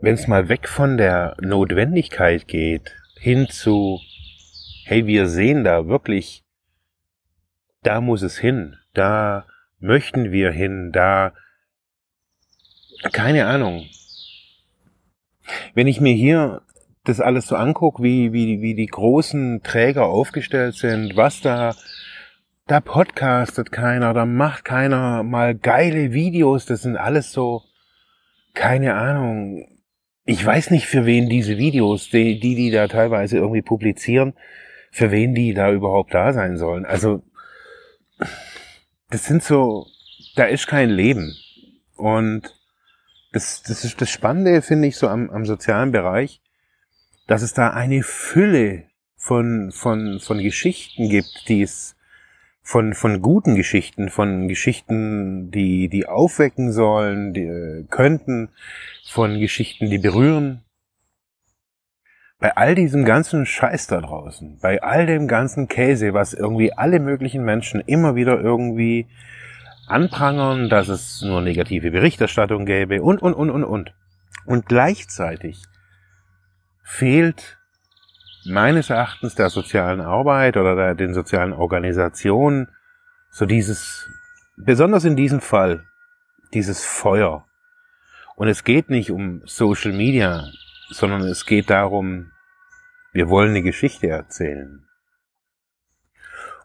wenn 0.00 0.14
es 0.14 0.26
mal 0.26 0.48
weg 0.48 0.68
von 0.68 0.96
der 0.96 1.36
Notwendigkeit 1.40 2.48
geht, 2.48 2.96
hin 3.18 3.48
zu, 3.48 4.00
hey, 4.84 5.06
wir 5.06 5.28
sehen 5.28 5.62
da 5.62 5.86
wirklich, 5.86 6.44
da 7.82 8.00
muss 8.00 8.22
es 8.22 8.38
hin, 8.38 8.76
da 8.94 9.46
möchten 9.78 10.32
wir 10.32 10.50
hin, 10.50 10.90
da, 10.92 11.32
keine 13.12 13.46
Ahnung. 13.46 13.86
Wenn 15.74 15.86
ich 15.86 16.00
mir 16.00 16.14
hier 16.14 16.62
das 17.04 17.20
alles 17.20 17.46
so 17.46 17.56
angucke, 17.56 18.02
wie, 18.02 18.32
wie, 18.32 18.60
wie 18.60 18.74
die 18.74 18.86
großen 18.86 19.62
Träger 19.62 20.06
aufgestellt 20.06 20.74
sind, 20.76 21.16
was 21.16 21.40
da, 21.40 21.74
da 22.66 22.80
podcastet 22.80 23.72
keiner, 23.72 24.14
da 24.14 24.24
macht 24.24 24.64
keiner 24.64 25.22
mal 25.22 25.54
geile 25.54 26.12
Videos, 26.12 26.64
das 26.66 26.82
sind 26.82 26.96
alles 26.96 27.32
so, 27.32 27.62
keine 28.54 28.94
Ahnung. 28.94 29.66
Ich 30.24 30.44
weiß 30.44 30.70
nicht, 30.70 30.86
für 30.86 31.04
wen 31.04 31.28
diese 31.28 31.58
Videos, 31.58 32.10
die, 32.10 32.38
die, 32.38 32.54
die 32.54 32.70
da 32.70 32.86
teilweise 32.86 33.38
irgendwie 33.38 33.62
publizieren, 33.62 34.34
für 34.92 35.10
wen 35.10 35.34
die 35.34 35.54
da 35.54 35.72
überhaupt 35.72 36.14
da 36.14 36.32
sein 36.32 36.56
sollen. 36.56 36.84
Also, 36.84 37.22
das 39.10 39.24
sind 39.24 39.42
so, 39.42 39.86
da 40.36 40.44
ist 40.44 40.68
kein 40.68 40.90
Leben. 40.90 41.34
Und 41.96 42.54
das, 43.32 43.62
das 43.62 43.84
ist 43.84 44.00
das 44.00 44.10
Spannende, 44.10 44.62
finde 44.62 44.86
ich, 44.86 44.96
so 44.96 45.08
am, 45.08 45.30
am 45.30 45.44
sozialen 45.44 45.90
Bereich, 45.90 46.40
dass 47.26 47.42
es 47.42 47.54
da 47.54 47.70
eine 47.70 48.02
Fülle 48.02 48.84
von, 49.16 49.70
von, 49.72 50.18
von 50.20 50.38
Geschichten 50.38 51.08
gibt, 51.08 51.48
die 51.48 51.62
es 51.62 51.96
von, 52.62 52.94
von 52.94 53.22
guten 53.22 53.54
Geschichten, 53.54 54.08
von 54.08 54.48
Geschichten, 54.48 55.50
die, 55.50 55.88
die 55.88 56.06
aufwecken 56.06 56.72
sollen, 56.72 57.32
die 57.34 57.42
äh, 57.42 57.84
könnten, 57.90 58.50
von 59.08 59.38
Geschichten, 59.38 59.90
die 59.90 59.98
berühren, 59.98 60.62
bei 62.38 62.56
all 62.56 62.74
diesem 62.74 63.04
ganzen 63.04 63.46
Scheiß 63.46 63.86
da 63.86 64.00
draußen, 64.00 64.58
bei 64.60 64.82
all 64.82 65.06
dem 65.06 65.28
ganzen 65.28 65.68
Käse, 65.68 66.12
was 66.14 66.34
irgendwie 66.34 66.72
alle 66.72 66.98
möglichen 66.98 67.44
Menschen 67.44 67.80
immer 67.80 68.16
wieder 68.16 68.40
irgendwie 68.40 69.06
anprangern, 69.86 70.68
dass 70.68 70.88
es 70.88 71.22
nur 71.22 71.40
negative 71.40 71.90
Berichterstattung 71.90 72.66
gäbe 72.66 73.02
und, 73.02 73.22
und, 73.22 73.34
und, 73.34 73.50
und, 73.50 73.64
und. 73.64 73.94
Und 74.44 74.66
gleichzeitig 74.66 75.62
fehlt 76.82 77.58
meines 78.44 78.90
Erachtens 78.90 79.34
der 79.34 79.50
sozialen 79.50 80.00
Arbeit 80.00 80.56
oder 80.56 80.74
der, 80.74 80.94
den 80.94 81.14
sozialen 81.14 81.52
Organisationen 81.52 82.68
so 83.30 83.46
dieses, 83.46 84.08
besonders 84.56 85.04
in 85.04 85.16
diesem 85.16 85.40
Fall, 85.40 85.86
dieses 86.52 86.84
Feuer. 86.84 87.46
Und 88.36 88.48
es 88.48 88.64
geht 88.64 88.90
nicht 88.90 89.10
um 89.10 89.42
Social 89.44 89.92
Media, 89.92 90.50
sondern 90.90 91.22
es 91.22 91.46
geht 91.46 91.70
darum, 91.70 92.32
wir 93.12 93.28
wollen 93.28 93.50
eine 93.50 93.62
Geschichte 93.62 94.08
erzählen. 94.08 94.86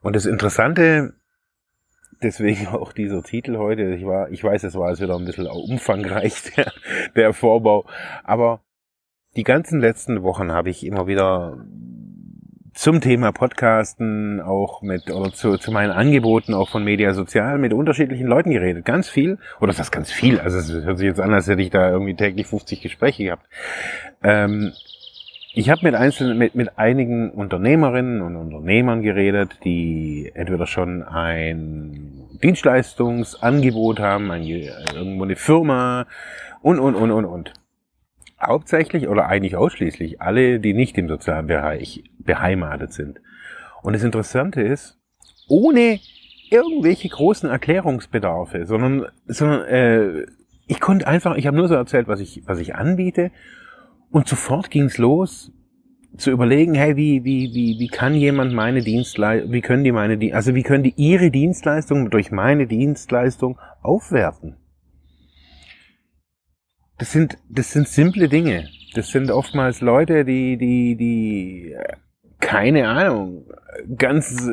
Und 0.02 0.16
das 0.16 0.26
Interessante, 0.26 1.14
deswegen 2.22 2.68
auch 2.68 2.92
dieser 2.92 3.24
Titel 3.24 3.58
heute, 3.58 3.94
ich 3.94 4.06
war, 4.06 4.30
ich 4.30 4.44
weiß, 4.44 4.64
es 4.64 4.76
war 4.76 4.90
jetzt 4.90 5.02
wieder 5.02 5.16
ein 5.16 5.26
bisschen 5.26 5.48
umfangreich, 5.48 6.44
der, 6.56 6.72
der 7.16 7.34
Vorbau, 7.34 7.88
aber 8.24 8.62
die 9.38 9.44
ganzen 9.44 9.80
letzten 9.80 10.24
Wochen 10.24 10.52
habe 10.52 10.72
ich 10.72 10.84
immer 10.86 11.06
wieder 11.06 11.64
zum 12.74 13.02
Thema 13.02 13.32
Podcasten 13.32 14.42
auch 14.42 14.82
mit 14.82 15.12
oder 15.12 15.32
zu, 15.32 15.58
zu 15.58 15.72
meinen 15.72 15.92
Angeboten 15.92 16.56
auch 16.56 16.70
von 16.70 16.84
Media 16.84 17.14
Sozial 17.14 17.60
mit 17.60 17.72
unterschiedlichen 17.72 18.28
Leuten 18.28 18.52
geredet. 18.52 18.84
Ganz 18.84 19.10
viel. 19.10 19.38
Oder 19.60 19.74
das 19.74 19.92
ganz 19.92 20.12
viel. 20.12 20.40
Also 20.40 20.58
es 20.58 20.72
hört 20.72 20.98
sich 20.98 21.08
jetzt 21.08 21.20
an, 21.20 21.34
als 21.34 21.48
hätte 21.48 21.62
ich 21.62 21.70
da 21.70 21.90
irgendwie 21.90 22.16
täglich 22.16 22.48
50 22.48 22.82
Gespräche 22.82 23.26
gehabt. 23.26 23.46
Ähm, 24.24 24.74
ich 25.54 25.70
habe 25.70 25.82
mit 25.84 25.96
einzelnen, 25.96 26.38
mit, 26.38 26.56
mit 26.56 26.78
einigen 26.78 27.32
Unternehmerinnen 27.32 28.22
und 28.22 28.36
Unternehmern 28.36 29.02
geredet, 29.02 29.60
die 29.64 30.32
entweder 30.34 30.66
schon 30.66 31.04
ein 31.04 32.28
Dienstleistungsangebot 32.44 34.00
haben, 34.00 34.32
ein, 34.32 34.44
irgendwo 34.44 35.24
eine 35.24 35.36
Firma 35.36 36.06
und, 36.62 36.80
und, 36.80 36.96
und, 36.96 37.12
und, 37.12 37.26
und. 37.26 37.54
Hauptsächlich 38.42 39.08
oder 39.08 39.28
eigentlich 39.28 39.56
ausschließlich 39.56 40.22
alle, 40.22 40.60
die 40.60 40.74
nicht 40.74 40.98
im 40.98 41.08
sozialen 41.08 41.48
Bereich 41.48 42.04
beheimatet 42.20 42.94
sind. 42.94 43.20
Und 43.82 43.94
das 43.94 44.04
Interessante 44.04 44.62
ist, 44.62 45.00
ohne 45.48 46.00
irgendwelche 46.50 47.10
großen 47.10 47.50
Erklärungsbedarfe, 47.50 48.66
sondern, 48.66 49.06
sondern 49.26 49.66
äh, 49.66 50.26
ich 50.68 50.80
konnte 50.80 51.08
einfach, 51.08 51.36
ich 51.36 51.48
habe 51.48 51.58
nur 51.58 51.68
so 51.68 51.76
erzählt, 51.76 52.08
was 52.08 52.20
ich, 52.20 52.44
was 52.46 52.60
ich 52.60 52.76
anbiete 52.76 53.32
und 54.12 54.28
sofort 54.28 54.70
ging's 54.70 54.98
los 54.98 55.52
zu 56.18 56.32
überlegen, 56.32 56.74
hey, 56.74 56.96
wie, 56.96 57.24
wie, 57.24 57.54
wie, 57.54 57.80
wie 57.80 57.88
kann 57.88 58.16
jemand 58.16 58.54
meine 58.54 58.82
Dienstleistung, 58.82 59.52
wie 59.52 59.62
können 59.62 59.84
die 59.84 59.92
meine, 59.92 60.34
also 60.34 60.56
wie 60.56 60.64
können 60.64 60.84
die 60.84 60.94
ihre 60.96 61.30
Dienstleistung 61.30 62.10
durch 62.10 62.32
meine 62.32 62.66
Dienstleistung 62.66 63.60
aufwerten? 63.82 64.58
Das 66.98 67.12
sind, 67.12 67.38
das 67.50 67.72
sind 67.72 67.88
simple 67.88 68.28
Dinge. 68.28 68.70
Das 68.94 69.10
sind 69.10 69.30
oftmals 69.30 69.82
Leute, 69.82 70.26
die, 70.26 70.58
die, 70.58 70.96
die, 70.96 71.76
keine 72.40 72.88
Ahnung, 72.88 73.46
ganz, 73.98 74.50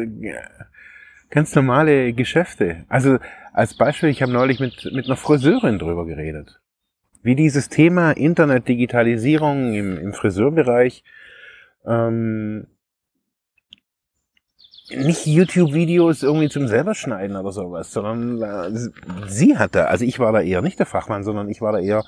ganz 1.30 1.54
normale 1.54 2.12
Geschäfte. 2.12 2.84
Also, 2.88 3.18
als 3.52 3.76
Beispiel, 3.76 4.10
ich 4.10 4.20
habe 4.20 4.32
neulich 4.32 4.60
mit, 4.60 4.90
mit 4.92 5.06
einer 5.06 5.16
Friseurin 5.16 5.78
drüber 5.78 6.04
geredet 6.04 6.60
wie 7.24 7.34
dieses 7.34 7.70
Thema 7.70 8.12
Internet-Digitalisierung 8.12 9.72
im, 9.72 9.98
im 9.98 10.12
Friseurbereich 10.12 11.02
ähm, 11.86 12.66
nicht 14.90 15.26
YouTube-Videos 15.26 16.22
irgendwie 16.22 16.48
zum 16.48 16.68
selber 16.68 16.94
schneiden 16.94 17.36
oder 17.36 17.52
sowas, 17.52 17.92
sondern 17.92 18.42
äh, 18.42 18.78
sie 19.28 19.56
hatte, 19.56 19.88
also 19.88 20.04
ich 20.04 20.18
war 20.18 20.32
da 20.32 20.40
eher 20.40 20.62
nicht 20.62 20.78
der 20.78 20.86
Fachmann, 20.86 21.24
sondern 21.24 21.48
ich 21.48 21.60
war 21.60 21.72
da 21.72 21.78
eher 21.78 22.04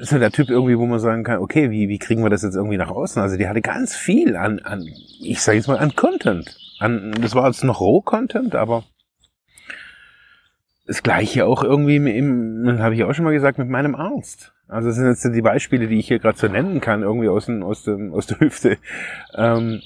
so 0.00 0.18
der 0.18 0.30
Typ 0.30 0.48
irgendwie, 0.48 0.78
wo 0.78 0.86
man 0.86 1.00
sagen 1.00 1.24
kann, 1.24 1.40
okay, 1.40 1.70
wie, 1.70 1.88
wie 1.88 1.98
kriegen 1.98 2.22
wir 2.22 2.30
das 2.30 2.42
jetzt 2.42 2.54
irgendwie 2.54 2.76
nach 2.76 2.90
außen? 2.90 3.20
Also 3.20 3.36
die 3.36 3.48
hatte 3.48 3.60
ganz 3.60 3.94
viel 3.94 4.36
an, 4.36 4.60
an 4.60 4.86
ich 5.20 5.42
sage 5.42 5.58
jetzt 5.58 5.66
mal, 5.66 5.78
an 5.78 5.94
Content. 5.96 6.56
An, 6.78 7.12
das 7.20 7.34
war 7.34 7.46
jetzt 7.46 7.64
noch 7.64 7.80
Roh-Content, 7.80 8.54
aber 8.54 8.84
das 10.86 11.02
gleiche 11.02 11.44
auch 11.44 11.62
irgendwie 11.62 11.96
im, 11.96 12.78
habe 12.78 12.94
ich 12.94 13.04
auch 13.04 13.12
schon 13.12 13.24
mal 13.24 13.32
gesagt, 13.32 13.58
mit 13.58 13.68
meinem 13.68 13.94
Arzt. 13.94 14.52
Also 14.66 14.88
das 14.88 14.96
sind 14.96 15.06
jetzt 15.06 15.24
die 15.24 15.42
Beispiele, 15.42 15.88
die 15.88 15.98
ich 15.98 16.08
hier 16.08 16.20
gerade 16.20 16.38
so 16.38 16.46
nennen 16.46 16.80
kann, 16.80 17.02
irgendwie 17.02 17.28
aus, 17.28 17.46
dem, 17.46 17.62
aus, 17.62 17.82
dem, 17.82 18.14
aus 18.14 18.26
der 18.28 18.40
Hüfte. 18.40 18.78
Ähm, 19.34 19.82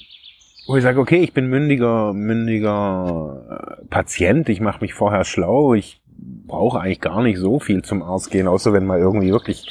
wo 0.67 0.75
ich 0.75 0.83
sage, 0.83 0.99
okay, 0.99 1.17
ich 1.17 1.33
bin 1.33 1.47
mündiger, 1.47 2.13
mündiger 2.13 3.79
äh, 3.81 3.85
Patient, 3.87 4.49
ich 4.49 4.61
mache 4.61 4.81
mich 4.81 4.93
vorher 4.93 5.23
schlau, 5.23 5.73
ich 5.73 6.01
brauche 6.07 6.79
eigentlich 6.79 7.01
gar 7.01 7.21
nicht 7.21 7.37
so 7.37 7.59
viel 7.59 7.83
zum 7.83 8.01
Arzt 8.01 8.31
gehen, 8.31 8.47
außer 8.47 8.73
wenn 8.73 8.85
mal 8.85 8.99
irgendwie 8.99 9.31
wirklich 9.31 9.67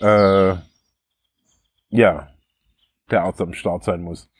äh, 0.00 0.54
ja 1.90 2.28
der 3.10 3.22
Arzt 3.22 3.40
am 3.40 3.54
Start 3.54 3.84
sein 3.84 4.02
muss 4.02 4.30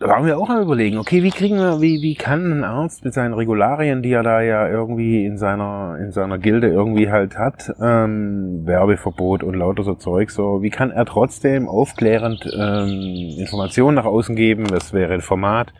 da 0.00 0.08
waren 0.08 0.24
wir 0.24 0.38
auch 0.38 0.48
am 0.48 0.62
überlegen, 0.62 0.96
okay, 0.96 1.22
wie 1.22 1.30
kriegen 1.30 1.58
wir, 1.58 1.82
wie, 1.82 2.00
wie 2.00 2.14
kann 2.14 2.50
ein 2.50 2.64
Arzt 2.64 3.04
mit 3.04 3.12
seinen 3.12 3.34
Regularien, 3.34 4.02
die 4.02 4.12
er 4.12 4.22
da 4.22 4.40
ja 4.40 4.66
irgendwie 4.66 5.26
in 5.26 5.36
seiner, 5.36 5.98
in 6.00 6.10
seiner 6.10 6.38
Gilde 6.38 6.68
irgendwie 6.68 7.10
halt 7.10 7.36
hat, 7.36 7.70
ähm, 7.78 8.66
Werbeverbot 8.66 9.42
und 9.42 9.54
lauter 9.54 9.82
so 9.82 9.94
Zeug, 9.94 10.30
so, 10.30 10.62
wie 10.62 10.70
kann 10.70 10.90
er 10.90 11.04
trotzdem 11.04 11.68
aufklärend 11.68 12.50
ähm, 12.50 13.34
Informationen 13.38 13.94
nach 13.94 14.06
außen 14.06 14.36
geben, 14.36 14.64
das 14.68 14.94
wäre 14.94 15.12
ein 15.12 15.20
Format. 15.20 15.74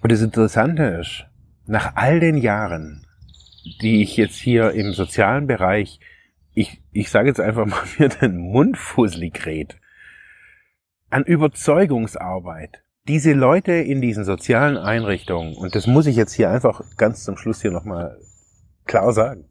Und 0.00 0.12
das 0.12 0.22
Interessante 0.22 0.84
ist, 1.00 1.26
nach 1.66 1.96
all 1.96 2.20
den 2.20 2.36
Jahren, 2.36 3.04
die 3.82 4.00
ich 4.00 4.16
jetzt 4.16 4.36
hier 4.36 4.70
im 4.70 4.92
sozialen 4.92 5.48
Bereich, 5.48 5.98
ich, 6.54 6.80
ich 6.92 7.10
sage 7.10 7.26
jetzt 7.26 7.40
einfach 7.40 7.66
mal, 7.66 7.82
mir 7.98 8.10
den 8.10 8.36
Mund 8.36 8.78
fusselig 8.78 9.44
red, 9.44 9.76
an 11.10 11.24
Überzeugungsarbeit. 11.24 12.82
Diese 13.08 13.32
Leute 13.32 13.72
in 13.72 14.00
diesen 14.00 14.24
sozialen 14.24 14.76
Einrichtungen, 14.76 15.56
und 15.56 15.74
das 15.74 15.86
muss 15.86 16.06
ich 16.06 16.16
jetzt 16.16 16.32
hier 16.32 16.50
einfach 16.50 16.82
ganz 16.96 17.24
zum 17.24 17.36
Schluss 17.36 17.60
hier 17.60 17.70
nochmal 17.70 18.18
klar 18.86 19.12
sagen, 19.12 19.46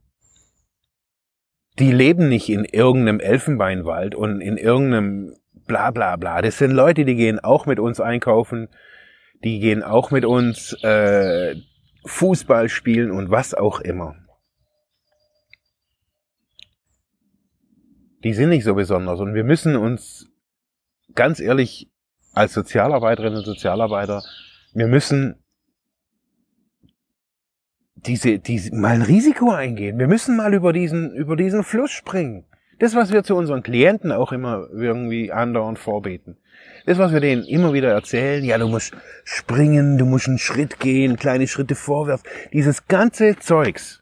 die 1.77 1.91
leben 1.91 2.29
nicht 2.29 2.49
in 2.49 2.65
irgendeinem 2.65 3.19
Elfenbeinwald 3.19 4.15
und 4.15 4.41
in 4.41 4.57
irgendeinem 4.57 5.35
bla 5.65 5.91
bla 5.91 6.15
bla. 6.15 6.41
Das 6.41 6.57
sind 6.57 6.71
Leute, 6.71 7.05
die 7.05 7.15
gehen 7.15 7.39
auch 7.39 7.65
mit 7.65 7.79
uns 7.79 7.99
einkaufen, 7.99 8.69
die 9.43 9.59
gehen 9.59 9.83
auch 9.83 10.11
mit 10.11 10.25
uns 10.25 10.73
äh, 10.83 11.55
Fußball 12.05 12.69
spielen 12.69 13.11
und 13.11 13.31
was 13.31 13.53
auch 13.53 13.79
immer. 13.79 14.15
Die 18.23 18.33
sind 18.33 18.49
nicht 18.49 18.65
so 18.65 18.75
besonders 18.75 19.19
und 19.21 19.33
wir 19.33 19.45
müssen 19.45 19.77
uns 19.77 20.28
ganz 21.19 21.41
ehrlich, 21.41 21.91
als 22.31 22.53
Sozialarbeiterinnen 22.53 23.39
und 23.39 23.45
Sozialarbeiter, 23.45 24.23
wir 24.73 24.87
müssen 24.87 25.35
diese, 27.95 28.39
diese, 28.39 28.73
mal 28.73 28.91
ein 28.95 29.01
Risiko 29.01 29.51
eingehen. 29.51 29.99
Wir 29.99 30.07
müssen 30.07 30.37
mal 30.37 30.53
über 30.53 30.71
diesen, 30.71 31.13
über 31.13 31.35
diesen 31.35 31.65
Fluss 31.65 31.91
springen. 31.91 32.45
Das, 32.79 32.95
was 32.95 33.11
wir 33.11 33.25
zu 33.25 33.35
unseren 33.35 33.63
Klienten 33.63 34.13
auch 34.13 34.31
immer 34.31 34.69
irgendwie 34.71 35.33
andauernd 35.33 35.77
vorbeten. 35.77 36.37
Das, 36.85 36.97
was 36.97 37.11
wir 37.11 37.19
denen 37.19 37.43
immer 37.43 37.73
wieder 37.73 37.91
erzählen, 37.91 38.41
ja, 38.45 38.57
du 38.57 38.69
musst 38.69 38.93
springen, 39.25 39.97
du 39.97 40.05
musst 40.05 40.29
einen 40.29 40.39
Schritt 40.39 40.79
gehen, 40.79 41.17
kleine 41.17 41.49
Schritte 41.49 41.75
vorwärts. 41.75 42.23
Dieses 42.53 42.87
ganze 42.87 43.37
Zeugs. 43.37 44.01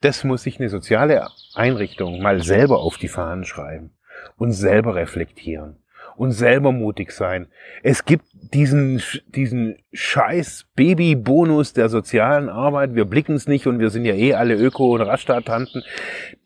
Das 0.00 0.24
muss 0.24 0.42
sich 0.42 0.58
eine 0.58 0.68
soziale 0.68 1.28
Einrichtung 1.54 2.20
mal 2.20 2.42
selber 2.42 2.80
auf 2.80 2.98
die 2.98 3.06
Fahnen 3.06 3.44
schreiben 3.44 3.92
und 4.38 4.52
selber 4.52 4.94
reflektieren 4.94 5.76
und 6.18 6.32
selber 6.32 6.72
mutig 6.72 7.12
sein. 7.12 7.46
Es 7.82 8.04
gibt 8.04 8.24
diesen, 8.32 9.00
diesen 9.28 9.76
scheiß 9.92 10.66
Babybonus 10.74 11.72
der 11.74 11.88
sozialen 11.88 12.48
Arbeit. 12.48 12.94
Wir 12.94 13.04
blicken 13.04 13.36
es 13.36 13.46
nicht 13.46 13.66
und 13.66 13.78
wir 13.78 13.90
sind 13.90 14.04
ja 14.04 14.14
eh 14.14 14.34
alle 14.34 14.56
Öko- 14.56 14.94
und 14.94 15.02
Raststatanten. 15.02 15.84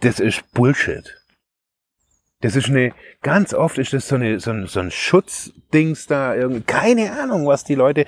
Das 0.01 0.21
ist 0.21 0.53
Bullshit. 0.53 1.19
Das 2.43 2.55
ist 2.55 2.69
eine, 2.69 2.93
ganz 3.23 3.55
oft 3.55 3.79
ist 3.79 3.93
das 3.93 4.09
so, 4.09 4.17
eine, 4.17 4.41
so 4.41 4.51
ein, 4.51 4.67
so 4.67 4.81
ein 4.81 4.91
Schutzdings 4.91 6.07
da, 6.07 6.35
irgendwie, 6.35 6.63
keine 6.63 7.13
Ahnung, 7.13 7.47
was 7.47 7.65
die 7.65 7.77
Leute, 7.77 8.05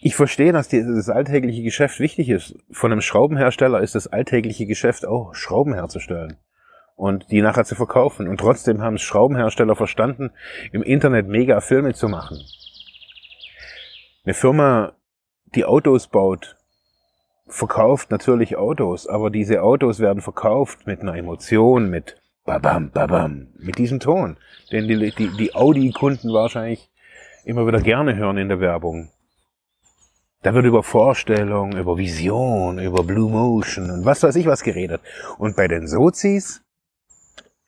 ich 0.00 0.14
verstehe, 0.14 0.52
dass 0.52 0.68
die, 0.68 0.82
das 0.82 1.08
alltägliche 1.08 1.64
Geschäft 1.64 1.98
wichtig 1.98 2.28
ist. 2.28 2.54
Von 2.70 2.92
einem 2.92 3.00
Schraubenhersteller 3.00 3.80
ist 3.80 3.96
das 3.96 4.06
alltägliche 4.06 4.66
Geschäft 4.66 5.04
auch 5.04 5.34
Schrauben 5.34 5.74
herzustellen 5.74 6.38
und 6.96 7.30
die 7.30 7.42
nachher 7.42 7.64
zu 7.64 7.74
verkaufen. 7.74 8.26
Und 8.26 8.38
trotzdem 8.38 8.82
haben 8.82 8.96
es 8.96 9.02
Schraubenhersteller 9.02 9.76
verstanden, 9.76 10.30
im 10.72 10.82
Internet 10.82 11.28
mega 11.28 11.60
Filme 11.60 11.94
zu 11.94 12.08
machen. 12.08 12.40
Eine 14.24 14.34
Firma, 14.34 14.92
die 15.54 15.64
Autos 15.64 16.08
baut, 16.08 16.56
verkauft 17.46 18.10
natürlich 18.10 18.56
Autos, 18.56 19.06
aber 19.06 19.30
diese 19.30 19.62
Autos 19.62 20.00
werden 20.00 20.20
verkauft 20.20 20.86
mit 20.86 21.00
einer 21.00 21.14
Emotion, 21.14 21.88
mit 21.90 22.20
babam, 22.44 22.90
babam, 22.90 23.48
mit 23.58 23.78
diesem 23.78 24.00
Ton, 24.00 24.36
den 24.72 24.88
die, 24.88 25.12
die, 25.12 25.28
die 25.28 25.54
Audi-Kunden 25.54 26.32
wahrscheinlich 26.32 26.90
immer 27.44 27.66
wieder 27.66 27.80
gerne 27.80 28.16
hören 28.16 28.38
in 28.38 28.48
der 28.48 28.60
Werbung. 28.60 29.10
Da 30.42 30.54
wird 30.54 30.64
über 30.64 30.82
Vorstellung, 30.82 31.76
über 31.76 31.96
Vision, 31.96 32.78
über 32.78 33.02
Blue 33.02 33.30
Motion 33.30 33.90
und 33.90 34.04
was 34.04 34.22
weiß 34.22 34.36
ich 34.36 34.46
was 34.46 34.62
geredet. 34.62 35.00
Und 35.38 35.56
bei 35.56 35.66
den 35.68 35.86
Sozis 35.86 36.65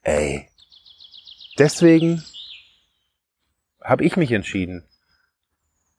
Ey. 0.03 0.47
Deswegen 1.57 2.23
habe 3.83 4.03
ich 4.03 4.17
mich 4.17 4.31
entschieden, 4.31 4.83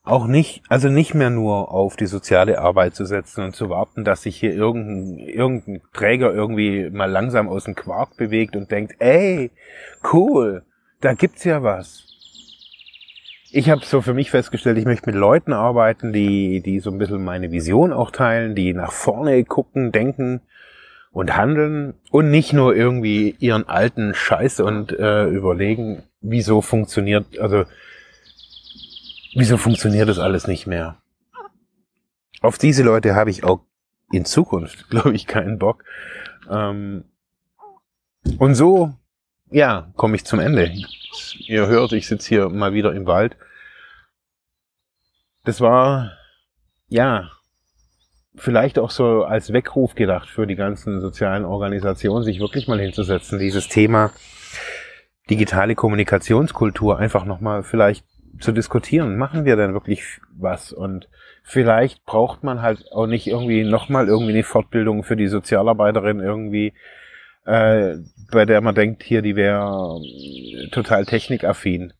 auch 0.02 0.26
nicht, 0.26 0.62
also 0.68 0.88
nicht 0.88 1.14
mehr 1.14 1.30
nur 1.30 1.70
auf 1.70 1.96
die 1.96 2.06
soziale 2.06 2.58
Arbeit 2.58 2.94
zu 2.94 3.04
setzen 3.04 3.44
und 3.44 3.54
zu 3.54 3.68
warten, 3.68 4.04
dass 4.04 4.22
sich 4.22 4.36
hier 4.36 4.54
irgendein, 4.54 5.18
irgendein 5.18 5.82
Träger 5.92 6.32
irgendwie 6.32 6.88
mal 6.90 7.10
langsam 7.10 7.48
aus 7.48 7.64
dem 7.64 7.74
Quark 7.74 8.16
bewegt 8.16 8.56
und 8.56 8.70
denkt, 8.70 8.94
ey, 8.98 9.50
cool, 10.12 10.64
da 11.00 11.12
gibt's 11.12 11.44
ja 11.44 11.62
was. 11.62 12.06
Ich 13.52 13.68
habe 13.68 13.84
so 13.84 14.00
für 14.00 14.14
mich 14.14 14.30
festgestellt, 14.30 14.78
ich 14.78 14.84
möchte 14.84 15.06
mit 15.06 15.16
Leuten 15.16 15.52
arbeiten, 15.52 16.12
die, 16.12 16.62
die 16.62 16.80
so 16.80 16.90
ein 16.90 16.98
bisschen 16.98 17.22
meine 17.22 17.50
Vision 17.50 17.92
auch 17.92 18.10
teilen, 18.10 18.54
die 18.54 18.72
nach 18.72 18.92
vorne 18.92 19.44
gucken, 19.44 19.92
denken 19.92 20.40
und 21.12 21.36
handeln 21.36 21.94
und 22.10 22.30
nicht 22.30 22.52
nur 22.52 22.74
irgendwie 22.74 23.36
ihren 23.40 23.68
alten 23.68 24.14
Scheiß 24.14 24.60
und 24.60 24.92
äh, 24.92 25.26
überlegen, 25.26 26.02
wieso 26.20 26.60
funktioniert, 26.60 27.38
also 27.38 27.64
wieso 29.34 29.56
funktioniert 29.56 30.08
das 30.08 30.18
alles 30.18 30.46
nicht 30.46 30.66
mehr. 30.66 30.96
Auf 32.40 32.58
diese 32.58 32.82
Leute 32.82 33.14
habe 33.14 33.30
ich 33.30 33.44
auch 33.44 33.60
in 34.12 34.24
Zukunft, 34.24 34.88
glaube 34.90 35.14
ich, 35.14 35.26
keinen 35.26 35.58
Bock. 35.58 35.84
Ähm, 36.48 37.04
und 38.38 38.54
so, 38.54 38.94
ja, 39.50 39.92
komme 39.96 40.16
ich 40.16 40.24
zum 40.24 40.40
Ende. 40.40 40.72
Ihr 41.38 41.66
hört, 41.66 41.92
ich 41.92 42.06
sitze 42.06 42.28
hier 42.28 42.48
mal 42.48 42.72
wieder 42.72 42.94
im 42.94 43.06
Wald. 43.06 43.36
Das 45.44 45.60
war, 45.60 46.12
ja, 46.88 47.30
vielleicht 48.40 48.78
auch 48.78 48.90
so 48.90 49.24
als 49.24 49.52
Weckruf 49.52 49.94
gedacht 49.94 50.28
für 50.28 50.46
die 50.46 50.56
ganzen 50.56 51.00
sozialen 51.00 51.44
Organisationen, 51.44 52.24
sich 52.24 52.40
wirklich 52.40 52.68
mal 52.68 52.80
hinzusetzen, 52.80 53.38
dieses 53.38 53.68
Thema 53.68 54.12
digitale 55.28 55.74
Kommunikationskultur 55.74 56.98
einfach 56.98 57.24
nochmal 57.24 57.62
vielleicht 57.62 58.04
zu 58.40 58.52
diskutieren. 58.52 59.16
Machen 59.16 59.44
wir 59.44 59.56
denn 59.56 59.74
wirklich 59.74 60.02
was? 60.36 60.72
Und 60.72 61.08
vielleicht 61.42 62.04
braucht 62.04 62.42
man 62.42 62.62
halt 62.62 62.84
auch 62.92 63.06
nicht 63.06 63.26
irgendwie 63.26 63.64
nochmal 63.64 64.08
irgendwie 64.08 64.32
eine 64.32 64.42
Fortbildung 64.42 65.04
für 65.04 65.16
die 65.16 65.28
Sozialarbeiterin 65.28 66.20
irgendwie, 66.20 66.72
äh, 67.44 67.96
bei 68.32 68.44
der 68.46 68.60
man 68.60 68.74
denkt, 68.74 69.02
hier, 69.02 69.22
die 69.22 69.36
wäre 69.36 70.00
total 70.72 71.04
technikaffin. 71.04 71.92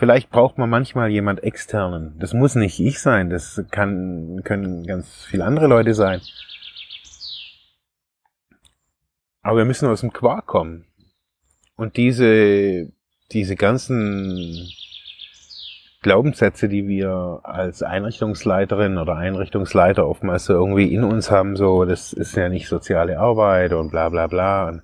Vielleicht 0.00 0.30
braucht 0.30 0.56
man 0.56 0.70
manchmal 0.70 1.10
jemand 1.10 1.44
externen. 1.44 2.16
Das 2.18 2.32
muss 2.32 2.54
nicht 2.54 2.80
ich 2.80 3.00
sein, 3.00 3.28
das 3.28 3.62
kann, 3.70 4.40
können 4.44 4.86
ganz 4.86 5.26
viele 5.26 5.44
andere 5.44 5.66
Leute 5.66 5.92
sein. 5.92 6.22
Aber 9.42 9.58
wir 9.58 9.66
müssen 9.66 9.90
aus 9.90 10.00
dem 10.00 10.14
Quark 10.14 10.46
kommen. 10.46 10.86
Und 11.76 11.98
diese, 11.98 12.90
diese 13.32 13.56
ganzen 13.56 14.70
Glaubenssätze, 16.00 16.70
die 16.70 16.88
wir 16.88 17.40
als 17.42 17.82
Einrichtungsleiterin 17.82 18.96
oder 18.96 19.16
Einrichtungsleiter 19.16 20.08
oftmals 20.08 20.46
so 20.46 20.54
irgendwie 20.54 20.94
in 20.94 21.04
uns 21.04 21.30
haben, 21.30 21.56
so, 21.56 21.84
das 21.84 22.14
ist 22.14 22.34
ja 22.36 22.48
nicht 22.48 22.68
soziale 22.68 23.18
Arbeit 23.18 23.74
und 23.74 23.90
bla 23.90 24.08
bla 24.08 24.28
bla. 24.28 24.80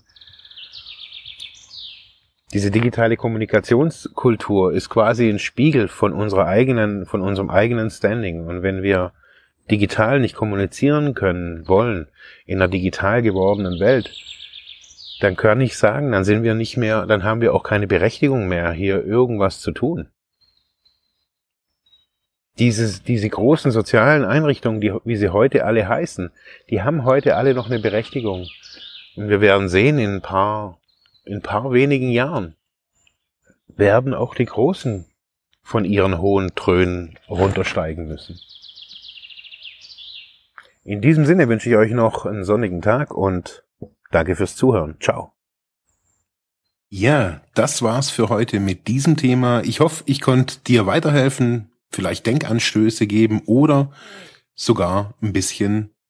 Diese 2.56 2.70
digitale 2.70 3.18
Kommunikationskultur 3.18 4.72
ist 4.72 4.88
quasi 4.88 5.28
ein 5.28 5.38
Spiegel 5.38 5.88
von 5.88 6.14
unserer 6.14 6.46
eigenen, 6.46 7.04
von 7.04 7.20
unserem 7.20 7.50
eigenen 7.50 7.90
Standing. 7.90 8.46
Und 8.46 8.62
wenn 8.62 8.82
wir 8.82 9.12
digital 9.70 10.20
nicht 10.20 10.34
kommunizieren 10.34 11.12
können, 11.12 11.68
wollen, 11.68 12.08
in 12.46 12.56
einer 12.56 12.68
digital 12.68 13.20
gewordenen 13.20 13.78
Welt, 13.78 14.10
dann 15.20 15.36
kann 15.36 15.60
ich 15.60 15.76
sagen, 15.76 16.12
dann 16.12 16.24
sind 16.24 16.44
wir 16.44 16.54
nicht 16.54 16.78
mehr, 16.78 17.04
dann 17.04 17.24
haben 17.24 17.42
wir 17.42 17.54
auch 17.54 17.62
keine 17.62 17.86
Berechtigung 17.86 18.48
mehr, 18.48 18.72
hier 18.72 19.04
irgendwas 19.04 19.60
zu 19.60 19.72
tun. 19.72 20.08
Dieses, 22.58 23.02
diese 23.02 23.28
großen 23.28 23.70
sozialen 23.70 24.24
Einrichtungen, 24.24 24.80
die, 24.80 24.94
wie 25.04 25.16
sie 25.16 25.28
heute 25.28 25.66
alle 25.66 25.86
heißen, 25.86 26.30
die 26.70 26.80
haben 26.80 27.04
heute 27.04 27.36
alle 27.36 27.52
noch 27.52 27.66
eine 27.66 27.80
Berechtigung. 27.80 28.46
Und 29.14 29.28
wir 29.28 29.42
werden 29.42 29.68
sehen, 29.68 29.98
in 29.98 30.14
ein 30.14 30.22
paar, 30.22 30.78
in 31.26 31.34
ein 31.34 31.42
paar 31.42 31.72
wenigen 31.72 32.10
Jahren 32.10 32.54
werden 33.66 34.14
auch 34.14 34.34
die 34.34 34.46
Großen 34.46 35.04
von 35.62 35.84
ihren 35.84 36.18
hohen 36.18 36.54
Trönen 36.54 37.18
runtersteigen 37.28 38.06
müssen. 38.06 38.38
In 40.84 41.00
diesem 41.00 41.26
Sinne 41.26 41.48
wünsche 41.48 41.68
ich 41.68 41.76
euch 41.76 41.90
noch 41.90 42.26
einen 42.26 42.44
sonnigen 42.44 42.80
Tag 42.80 43.12
und 43.12 43.64
danke 44.12 44.36
fürs 44.36 44.54
Zuhören. 44.54 44.96
Ciao. 45.00 45.32
Ja, 46.88 47.40
das 47.54 47.82
war's 47.82 48.10
für 48.10 48.28
heute 48.28 48.60
mit 48.60 48.86
diesem 48.86 49.16
Thema. 49.16 49.62
Ich 49.64 49.80
hoffe, 49.80 50.04
ich 50.06 50.20
konnte 50.20 50.60
dir 50.60 50.86
weiterhelfen, 50.86 51.72
vielleicht 51.90 52.26
Denkanstöße 52.26 53.08
geben 53.08 53.42
oder 53.46 53.90
sogar 54.54 55.14
ein 55.20 55.32
bisschen 55.32 55.90